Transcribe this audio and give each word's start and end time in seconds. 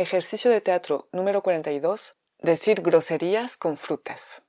Ejercicio 0.00 0.48
de 0.48 0.60
teatro 0.60 1.08
número 1.12 1.42
42. 1.42 2.14
Decir 2.40 2.82
groserías 2.82 3.56
con 3.56 3.76
frutas. 3.76 4.42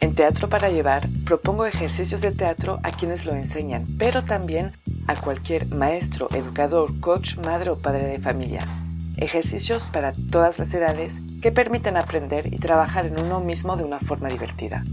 En 0.00 0.14
Teatro 0.14 0.50
para 0.50 0.68
Llevar 0.68 1.08
propongo 1.24 1.64
ejercicios 1.64 2.20
de 2.20 2.32
teatro 2.32 2.78
a 2.82 2.90
quienes 2.90 3.24
lo 3.24 3.32
enseñan, 3.32 3.84
pero 3.98 4.22
también 4.22 4.74
a 5.06 5.18
cualquier 5.18 5.64
maestro, 5.68 6.28
educador, 6.34 7.00
coach, 7.00 7.38
madre 7.38 7.70
o 7.70 7.78
padre 7.78 8.06
de 8.06 8.18
familia. 8.18 8.68
Ejercicios 9.16 9.88
para 9.90 10.12
todas 10.30 10.58
las 10.58 10.74
edades 10.74 11.14
que 11.40 11.50
permiten 11.50 11.96
aprender 11.96 12.52
y 12.52 12.58
trabajar 12.58 13.06
en 13.06 13.18
uno 13.18 13.40
mismo 13.40 13.78
de 13.78 13.84
una 13.84 13.98
forma 13.98 14.28
divertida. 14.28 14.84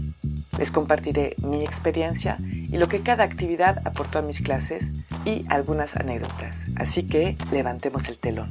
Les 0.58 0.70
compartiré 0.70 1.36
mi 1.42 1.62
experiencia 1.62 2.38
y 2.40 2.78
lo 2.78 2.88
que 2.88 3.02
cada 3.02 3.22
actividad 3.22 3.86
aportó 3.86 4.18
a 4.18 4.22
mis 4.22 4.40
clases 4.40 4.82
y 5.26 5.44
algunas 5.50 5.96
anécdotas. 5.96 6.56
Así 6.76 7.04
que 7.04 7.36
levantemos 7.50 8.08
el 8.08 8.18
telón. 8.18 8.48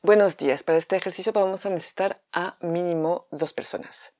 Buenos 0.00 0.36
días. 0.36 0.62
Para 0.62 0.78
este 0.78 0.96
ejercicio 0.96 1.32
vamos 1.32 1.66
a 1.66 1.70
necesitar 1.70 2.22
a 2.32 2.56
mínimo 2.60 3.26
dos 3.32 3.52
personas. 3.52 4.14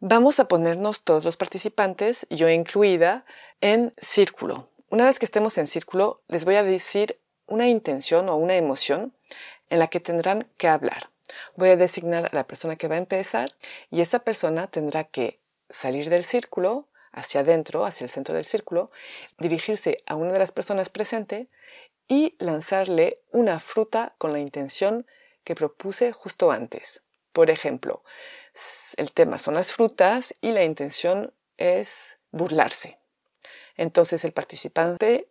Vamos 0.00 0.40
a 0.40 0.48
ponernos 0.48 1.04
todos 1.04 1.26
los 1.26 1.36
participantes, 1.36 2.26
yo 2.30 2.48
incluida, 2.48 3.26
en 3.60 3.92
círculo. 3.98 4.70
Una 4.88 5.04
vez 5.04 5.18
que 5.18 5.26
estemos 5.26 5.58
en 5.58 5.66
círculo, 5.66 6.22
les 6.28 6.46
voy 6.46 6.54
a 6.54 6.62
decir 6.62 7.20
una 7.46 7.68
intención 7.68 8.30
o 8.30 8.36
una 8.36 8.56
emoción 8.56 9.14
en 9.68 9.78
la 9.78 9.88
que 9.88 10.00
tendrán 10.00 10.48
que 10.56 10.68
hablar. 10.68 11.10
Voy 11.54 11.70
a 11.70 11.76
designar 11.76 12.26
a 12.26 12.34
la 12.34 12.46
persona 12.46 12.76
que 12.76 12.88
va 12.88 12.96
a 12.96 12.98
empezar 12.98 13.54
y 13.90 14.00
esa 14.00 14.20
persona 14.20 14.66
tendrá 14.68 15.04
que 15.04 15.40
salir 15.70 16.10
del 16.10 16.22
círculo 16.22 16.88
hacia 17.12 17.40
adentro, 17.40 17.84
hacia 17.84 18.04
el 18.04 18.10
centro 18.10 18.34
del 18.34 18.44
círculo, 18.44 18.90
dirigirse 19.38 20.02
a 20.06 20.14
una 20.14 20.32
de 20.32 20.38
las 20.38 20.52
personas 20.52 20.88
presente 20.90 21.48
y 22.08 22.36
lanzarle 22.38 23.22
una 23.32 23.58
fruta 23.58 24.14
con 24.18 24.32
la 24.32 24.38
intención 24.38 25.06
que 25.44 25.54
propuse 25.54 26.12
justo 26.12 26.50
antes. 26.50 27.02
Por 27.32 27.50
ejemplo, 27.50 28.04
el 28.96 29.12
tema 29.12 29.38
son 29.38 29.54
las 29.54 29.72
frutas 29.72 30.34
y 30.40 30.52
la 30.52 30.64
intención 30.64 31.34
es 31.56 32.18
burlarse. 32.30 32.98
Entonces 33.76 34.24
el 34.24 34.32
participante 34.32 35.28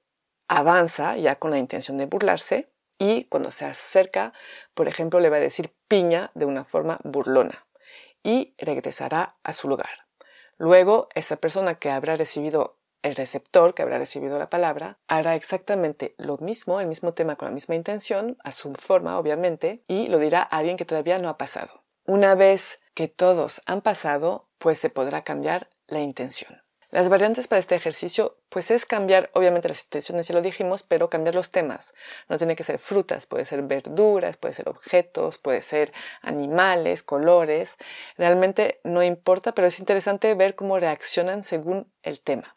avanza 0.47 1.17
ya 1.17 1.38
con 1.38 1.51
la 1.51 1.57
intención 1.57 1.97
de 1.97 2.05
burlarse 2.05 2.69
y 2.97 3.25
cuando 3.25 3.51
se 3.51 3.65
acerca, 3.65 4.33
por 4.73 4.88
ejemplo, 4.88 5.19
le 5.19 5.29
va 5.29 5.38
a 5.38 5.41
decir 5.41 5.73
piña 5.88 6.31
de 6.33 6.45
una 6.45 6.65
forma 6.65 6.99
burlona 7.03 7.65
y 8.23 8.55
regresará 8.57 9.38
a 9.43 9.53
su 9.53 9.67
lugar. 9.67 10.07
Luego, 10.57 11.09
esa 11.16 11.35
persona 11.35 11.75
que 11.75 11.89
habrá 11.89 12.16
recibido 12.16 12.77
el 13.03 13.16
receptor, 13.16 13.75
que 13.75 13.83
habrá 13.83 13.99
recibido 13.99 14.39
la 14.39 14.49
palabra, 14.49 14.97
hará 15.07 15.35
exactamente 15.35 16.16
lo 16.17 16.38
mismo, 16.38 16.79
el 16.79 16.88
mismo 16.88 17.13
tema 17.13 17.35
con 17.35 17.47
la 17.47 17.53
misma 17.53 17.75
intención, 17.75 18.38
a 18.44 18.51
su 18.51 18.73
forma, 18.73 19.19
obviamente, 19.19 19.83
y 19.88 20.07
lo 20.07 20.17
dirá 20.17 20.41
a 20.41 20.57
alguien 20.57 20.75
que 20.75 20.85
todavía 20.85 21.19
no 21.19 21.29
ha 21.29 21.38
pasado. 21.38 21.83
Una 22.06 22.33
vez 22.33 22.79
que 22.95 23.07
todos 23.07 23.62
han 23.67 23.81
pasado, 23.81 24.50
pues 24.57 24.79
se 24.79 24.89
podrá 24.89 25.23
cambiar 25.23 25.69
la 25.88 26.00
intención. 26.00 26.64
Las 26.95 27.09
variantes 27.09 27.50
para 27.50 27.59
este 27.59 27.75
ejercicio, 27.75 28.38
pues 28.47 28.72
es 28.72 28.85
cambiar, 28.85 29.29
obviamente 29.33 29.67
las 29.67 29.83
intenciones 29.83 30.29
ya 30.29 30.33
lo 30.33 30.41
dijimos, 30.41 30.81
pero 30.81 31.09
cambiar 31.09 31.35
los 31.35 31.51
temas. 31.51 31.94
No 32.29 32.38
tiene 32.38 32.56
que 32.56 32.63
ser 32.63 32.79
frutas, 32.79 33.25
puede 33.25 33.44
ser 33.44 33.63
verduras, 33.63 34.38
puede 34.38 34.53
ser 34.53 34.69
objetos, 34.69 35.38
puede 35.38 35.59
ser 35.59 35.91
animales, 36.22 37.03
colores. 37.03 37.75
Realmente 38.17 38.79
no 38.85 39.03
importa, 39.03 39.51
pero 39.51 39.67
es 39.67 39.78
interesante 39.79 40.33
ver 40.35 40.56
cómo 40.56 40.79
reaccionan 40.79 41.44
según 41.44 41.91
el 42.01 42.22
tema. 42.22 42.56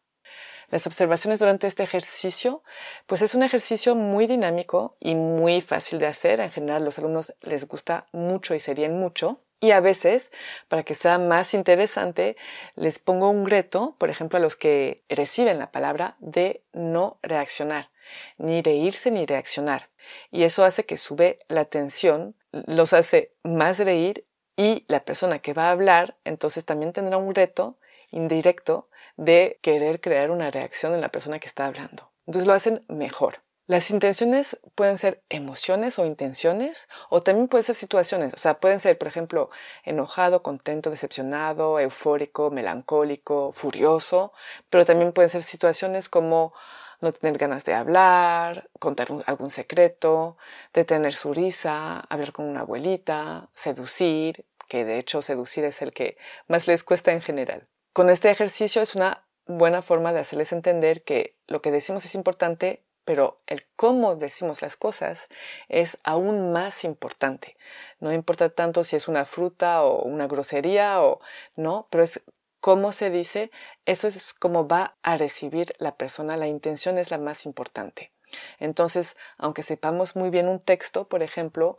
Las 0.69 0.87
observaciones 0.87 1.41
durante 1.41 1.66
este 1.66 1.82
ejercicio, 1.82 2.62
pues 3.06 3.22
es 3.22 3.34
un 3.34 3.43
ejercicio 3.43 3.97
muy 3.97 4.28
dinámico 4.28 4.97
y 5.00 5.16
muy 5.16 5.62
fácil 5.62 5.99
de 5.99 6.06
hacer. 6.06 6.38
En 6.38 6.53
general, 6.53 6.84
los 6.84 6.97
alumnos 7.00 7.34
les 7.41 7.66
gusta 7.66 8.06
mucho 8.12 8.55
y 8.55 8.60
serían 8.60 9.00
mucho. 9.00 9.41
Y 9.60 9.72
a 9.72 9.80
veces, 9.80 10.30
para 10.69 10.84
que 10.84 10.94
sea 10.94 11.19
más 11.19 11.52
interesante, 11.52 12.36
les 12.76 12.98
pongo 12.98 13.28
un 13.28 13.48
reto, 13.48 13.96
por 13.98 14.08
ejemplo, 14.08 14.38
a 14.38 14.42
los 14.42 14.54
que 14.54 15.02
reciben 15.08 15.58
la 15.58 15.72
palabra, 15.72 16.16
de 16.20 16.62
no 16.72 17.19
reaccionar, 17.22 17.91
ni 18.36 18.62
reírse 18.62 19.10
ni 19.10 19.26
reaccionar. 19.26 19.91
Y 20.30 20.44
eso 20.44 20.64
hace 20.64 20.84
que 20.84 20.96
sube 20.96 21.41
la 21.48 21.64
tensión, 21.64 22.36
los 22.52 22.92
hace 22.92 23.34
más 23.42 23.78
reír 23.78 24.26
y 24.56 24.84
la 24.88 25.04
persona 25.04 25.38
que 25.41 25.54
va 25.54 25.69
a 25.69 25.72
hablar 25.72 26.16
entonces 26.25 26.64
también 26.64 26.92
tendrá 26.92 27.16
un 27.16 27.34
reto 27.34 27.78
indirecto 28.10 28.88
de 29.16 29.58
querer 29.62 30.00
crear 30.00 30.30
una 30.30 30.50
reacción 30.50 30.94
en 30.94 31.00
la 31.00 31.10
persona 31.10 31.38
que 31.38 31.46
está 31.46 31.66
hablando. 31.66 32.10
Entonces 32.26 32.46
lo 32.46 32.54
hacen 32.54 32.84
mejor. 32.88 33.42
Las 33.69 33.91
intenciones 33.91 34.59
pueden 34.75 34.97
ser 34.97 35.23
emociones 35.29 35.99
o 35.99 36.06
intenciones, 36.06 36.89
o 37.11 37.21
también 37.23 37.49
pueden 37.49 37.65
ser 37.65 37.75
situaciones. 37.75 38.33
O 38.33 38.39
sea, 38.39 38.61
pueden 38.61 38.81
ser, 38.81 38.97
por 38.97 39.09
ejemplo, 39.09 39.51
enojado, 39.84 40.43
contento, 40.43 40.89
decepcionado, 40.89 41.79
eufórico, 41.79 42.51
melancólico, 42.51 43.53
furioso, 43.53 44.33
pero 44.71 44.87
también 44.87 45.12
pueden 45.12 45.29
ser 45.29 45.43
situaciones 45.43 46.09
como 46.09 46.55
no 47.03 47.12
tener 47.12 47.37
ganas 47.37 47.67
de 47.67 47.75
hablar, 47.75 48.71
contar 48.81 49.09
algún 49.27 49.51
secreto, 49.51 50.39
detener 50.73 51.12
su 51.12 51.35
risa, 51.35 52.00
hablar 52.09 52.33
con 52.33 52.47
una 52.47 52.61
abuelita, 52.61 53.50
seducir, 53.53 54.47
que 54.67 54.87
de 54.87 54.99
hecho 54.99 55.21
seducir 55.21 55.65
es 55.65 55.83
el 55.83 55.93
que 55.93 56.17
más 56.47 56.69
les 56.69 56.85
cuesta 56.85 57.12
en 57.12 57.21
general. 57.21 57.69
Con 57.93 58.09
este 58.09 58.31
ejercicio 58.31 58.81
es 58.81 58.95
una 58.95 59.27
buena 59.47 59.83
forma 59.83 60.15
de 60.15 60.21
hacerles 60.21 60.53
entender 60.53 61.05
que 61.05 61.37
lo 61.47 61.61
que 61.61 61.71
decimos 61.71 62.06
es 62.06 62.15
importante 62.15 62.88
pero 63.08 63.41
el 63.46 63.64
cómo 63.74 64.16
decimos 64.16 64.60
las 64.60 64.76
cosas 64.76 65.28
es 65.70 65.96
aún 66.02 66.52
más 66.52 66.84
importante. 66.84 67.56
No 68.00 68.12
importa 68.12 68.50
tanto 68.50 68.84
si 68.84 68.96
es 68.96 69.08
una 69.08 69.24
fruta 69.24 69.82
o 69.82 70.02
una 70.02 70.26
grosería 70.26 71.00
o 71.02 71.19
no, 71.56 71.86
pero 71.88 72.04
es 72.04 72.20
cómo 72.60 72.92
se 72.92 73.08
dice, 73.08 73.50
eso 73.86 74.08
es 74.08 74.34
cómo 74.34 74.69
va 74.69 74.98
a 75.02 75.16
recibir 75.16 75.74
la 75.78 75.96
persona, 75.96 76.36
la 76.36 76.48
intención 76.48 76.98
es 76.98 77.10
la 77.10 77.16
más 77.16 77.46
importante. 77.46 78.12
Entonces, 78.58 79.16
aunque 79.38 79.62
sepamos 79.62 80.14
muy 80.14 80.28
bien 80.28 80.46
un 80.46 80.60
texto, 80.60 81.08
por 81.08 81.22
ejemplo, 81.22 81.78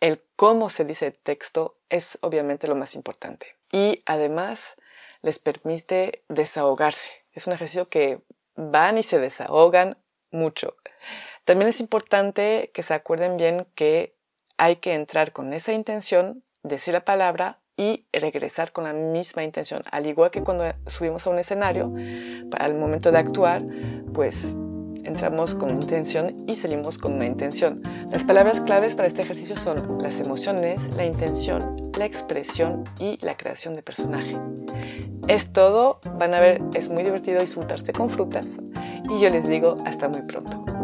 el 0.00 0.24
cómo 0.34 0.70
se 0.70 0.86
dice 0.86 1.08
el 1.08 1.18
texto 1.18 1.76
es 1.90 2.16
obviamente 2.22 2.68
lo 2.68 2.74
más 2.74 2.94
importante. 2.94 3.54
Y 3.70 4.02
además 4.06 4.76
les 5.20 5.38
permite 5.38 6.24
desahogarse. 6.28 7.10
Es 7.34 7.46
un 7.46 7.52
ejercicio 7.52 7.90
que 7.90 8.22
van 8.56 8.96
y 8.96 9.02
se 9.02 9.18
desahogan 9.18 9.98
mucho. 10.34 10.76
También 11.44 11.68
es 11.68 11.80
importante 11.80 12.70
que 12.74 12.82
se 12.82 12.94
acuerden 12.94 13.36
bien 13.36 13.66
que 13.74 14.14
hay 14.56 14.76
que 14.76 14.94
entrar 14.94 15.32
con 15.32 15.52
esa 15.52 15.72
intención, 15.72 16.42
decir 16.62 16.94
la 16.94 17.04
palabra 17.04 17.58
y 17.76 18.06
regresar 18.12 18.72
con 18.72 18.84
la 18.84 18.92
misma 18.92 19.42
intención. 19.42 19.82
Al 19.90 20.06
igual 20.06 20.30
que 20.30 20.42
cuando 20.42 20.64
subimos 20.86 21.26
a 21.26 21.30
un 21.30 21.38
escenario, 21.38 21.92
para 22.50 22.66
el 22.66 22.74
momento 22.74 23.10
de 23.10 23.18
actuar, 23.18 23.62
pues 24.12 24.54
entramos 25.04 25.54
con 25.54 25.70
una 25.70 25.82
intención 25.82 26.44
y 26.48 26.54
salimos 26.54 26.98
con 26.98 27.14
una 27.14 27.26
intención. 27.26 27.82
Las 28.10 28.24
palabras 28.24 28.60
claves 28.60 28.94
para 28.94 29.08
este 29.08 29.22
ejercicio 29.22 29.56
son 29.56 29.98
las 30.00 30.20
emociones, 30.20 30.88
la 30.94 31.04
intención, 31.04 31.90
la 31.98 32.06
expresión 32.06 32.84
y 32.98 33.18
la 33.20 33.36
creación 33.36 33.74
de 33.74 33.82
personaje. 33.82 34.36
Es 35.28 35.52
todo, 35.52 36.00
van 36.14 36.32
a 36.32 36.40
ver, 36.40 36.62
es 36.74 36.88
muy 36.88 37.02
divertido 37.02 37.40
insultarse 37.40 37.92
con 37.92 38.08
frutas 38.08 38.58
y 39.10 39.20
yo 39.20 39.30
les 39.30 39.46
digo 39.46 39.76
hasta 39.84 40.08
muy 40.08 40.22
pronto. 40.22 40.83